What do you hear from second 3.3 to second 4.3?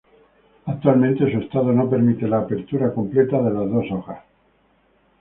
de las dos hojas.